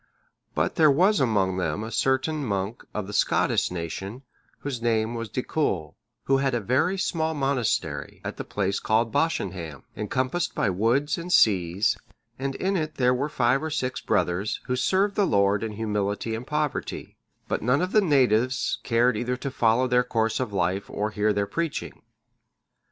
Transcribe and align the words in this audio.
But 0.55 0.77
there 0.77 0.89
was 0.89 1.19
among 1.19 1.57
them 1.57 1.83
a 1.83 1.91
certain 1.91 2.43
monk 2.43 2.83
of 2.91 3.05
the 3.05 3.13
Scottish 3.13 3.69
nation, 3.69 4.23
whose 4.61 4.81
name 4.81 5.13
was 5.13 5.29
Dicul,(622) 5.29 5.93
who 6.23 6.37
had 6.37 6.55
a 6.55 6.59
very 6.59 6.97
small 6.97 7.35
monastery, 7.35 8.19
at 8.23 8.37
the 8.37 8.43
place 8.43 8.79
called 8.79 9.11
Bosanhamm,(623) 9.11 9.83
encompassed 9.95 10.55
by 10.55 10.71
woods 10.71 11.19
and 11.19 11.31
seas, 11.31 11.99
and 12.39 12.55
in 12.55 12.75
it 12.75 12.95
there 12.95 13.13
were 13.13 13.29
five 13.29 13.61
or 13.61 13.69
six 13.69 14.01
brothers, 14.01 14.59
who 14.63 14.75
served 14.75 15.13
the 15.13 15.27
Lord 15.27 15.61
in 15.61 15.73
humility 15.73 16.33
and 16.33 16.47
poverty; 16.47 17.15
but 17.47 17.61
none 17.61 17.79
of 17.83 17.91
the 17.91 18.01
natives 18.01 18.79
cared 18.81 19.15
either 19.15 19.37
to 19.37 19.51
follow 19.51 19.87
their 19.87 20.03
course 20.03 20.39
of 20.39 20.51
life, 20.51 20.89
or 20.89 21.11
hear 21.11 21.31
their 21.31 21.45
preaching. 21.45 22.01